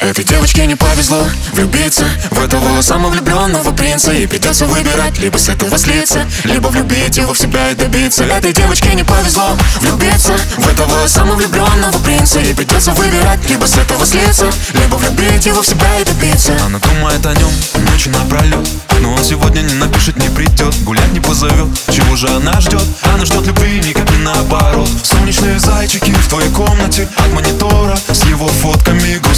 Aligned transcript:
Этой 0.00 0.24
девочке 0.24 0.64
не 0.64 0.76
повезло 0.76 1.22
влюбиться 1.52 2.06
В 2.30 2.42
этого 2.42 2.80
самовлюбленного 2.80 3.70
принца. 3.72 4.12
И 4.12 4.26
придется 4.26 4.64
выбирать, 4.64 5.18
либо 5.18 5.36
с 5.36 5.50
этого 5.50 5.76
слиться 5.76 6.24
Либо 6.44 6.68
влюбить 6.68 7.18
его 7.18 7.34
в 7.34 7.38
себя 7.38 7.70
и 7.70 7.74
добиться. 7.74 8.24
Этой 8.24 8.54
девочке 8.54 8.94
не 8.94 9.04
повезло 9.04 9.56
влюбиться 9.80 10.32
В 10.56 10.68
этого 10.68 11.06
самовлюбленного 11.06 11.98
принца. 11.98 12.40
И 12.40 12.54
придется 12.54 12.92
выбирать, 12.92 13.46
либо 13.50 13.66
с 13.66 13.76
этого 13.76 14.06
слиться 14.06 14.50
Либо 14.72 14.94
влюбить 14.94 15.44
его 15.44 15.60
в 15.60 15.66
себя 15.66 16.00
и 16.00 16.04
добиться. 16.04 16.52
Она 16.64 16.78
думает 16.78 17.24
о 17.26 17.34
нем 17.34 17.50
ночью 17.90 18.12
напролет 18.12 18.66
Но 19.00 19.12
он 19.12 19.22
сегодня 19.22 19.60
не 19.60 19.74
напишет, 19.74 20.16
не 20.16 20.30
придет 20.30 20.74
Гулять 20.84 21.12
не 21.12 21.20
позовет, 21.20 21.68
чего 21.90 22.16
же 22.16 22.28
она 22.28 22.58
ждет? 22.58 22.82
Она 23.02 23.26
ждет 23.26 23.46
любви, 23.46 23.82
никак 23.86 24.10
не 24.12 24.24
наоборот. 24.24 24.88
Солнечные 25.02 25.59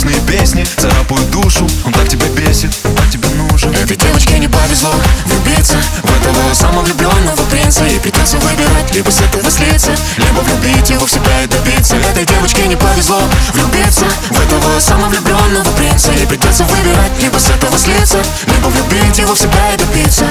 Грустные 0.03 0.21
песни 0.27 0.65
царапают 0.79 1.31
душу 1.31 1.65
Он 1.85 1.93
так 1.93 2.09
тебя 2.09 2.27
бесит, 2.31 2.71
так 2.97 3.09
тебе 3.09 3.29
нужен. 3.29 3.73
Этой 3.73 3.97
девочке 3.97 4.37
не 4.39 4.49
повезло 4.49 4.91
влюбиться 5.27 5.77
В 6.03 6.11
этого 6.11 6.53
самовлюбленного 6.55 7.43
принца 7.49 7.85
И 7.87 8.01
придется 8.01 8.37
выбирать, 8.39 8.93
либо 8.93 9.11
с 9.11 9.21
этого 9.21 9.49
слиться 9.49 9.93
Либо 10.17 10.41
влюбить 10.41 10.91
его 10.91 11.07
в 11.07 11.11
себя 11.11 11.45
и 11.45 11.47
добиться. 11.47 11.95
Этой 11.95 12.27
девочке 12.27 12.67
не 12.67 12.75
повезло 12.75 13.21
влюбиться 13.53 14.07
В 14.31 14.41
этого 14.41 14.81
самовлюбленного 14.81 15.71
принца 15.77 16.11
И 16.11 16.27
придется 16.27 16.65
выбирать, 16.65 17.13
либо 17.21 17.39
с 17.39 17.51
этого 17.51 17.79
слиться 17.79 18.19
Либо 18.49 18.69
влюбить 18.69 19.19
его 19.19 19.35
в 19.35 19.39
себя 19.39 19.73
и 19.73 19.77
добиться 19.77 20.25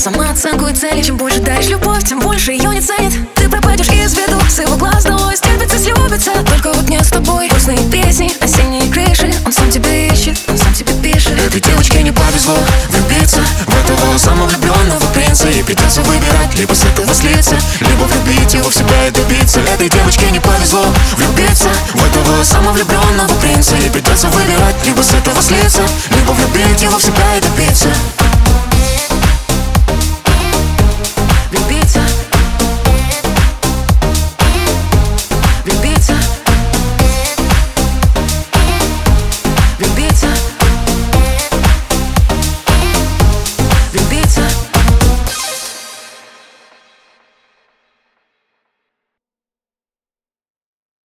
самооценку 0.00 0.66
и 0.66 0.74
цели 0.74 1.02
Чем 1.02 1.18
больше 1.18 1.40
даришь 1.40 1.68
любовь, 1.68 2.02
тем 2.04 2.20
больше 2.20 2.52
ее 2.52 2.70
не 2.70 2.80
ценит 2.80 3.12
Ты 3.34 3.48
пропадешь 3.50 3.88
из 3.88 4.14
виду, 4.14 4.40
с 4.48 4.58
его 4.58 4.76
глаз 4.76 5.04
долой 5.04 5.36
Стерпится, 5.36 5.78
слюбится, 5.78 6.32
только 6.44 6.72
вот 6.72 6.88
не 6.88 6.98
с 6.98 7.08
тобой. 7.08 7.48
Грустные 7.48 7.78
песни, 7.90 8.32
осенние 8.40 8.90
крыши. 8.90 9.30
Он 9.44 9.52
сам 9.52 9.70
тебя 9.70 9.90
ищет, 10.08 10.38
он 10.48 10.56
сам 10.56 10.72
тебе 10.72 10.92
пишет. 11.02 11.38
Этой 11.38 11.60
девочке 11.60 12.02
не 12.02 12.12
повезло 12.12 12.56
влюбиться 12.88 13.40
В 13.66 13.74
этого 13.84 14.16
самовлюбленного 14.16 15.04
принца. 15.12 15.48
И 15.48 15.62
придется 15.62 16.00
выбирать, 16.02 16.54
либо 16.56 16.72
с 16.72 16.84
этого 16.84 17.12
слиться 17.14 17.56
Либо 17.80 18.04
влюбить 18.04 18.54
его 18.54 18.70
в 18.70 18.74
себя 18.74 19.06
и 19.06 19.10
добиться. 19.10 19.60
Этой 19.60 19.90
девочке 19.90 20.30
не 20.30 20.40
повезло 20.40 20.84
влюбиться 21.16 21.68
В 21.92 22.04
этого 22.04 22.42
самовлюбленного 22.42 23.34
принца. 23.40 23.76
И 23.76 23.90
придется 23.90 24.28
выбирать, 24.28 24.76
либо 24.86 25.02
с 25.02 25.12
этого 25.12 25.42
слиться 25.42 25.82
Либо 26.10 26.32
влюбить 26.32 26.80
его 26.80 26.96
в 26.96 27.02
себя 27.02 27.19
time 44.30 44.69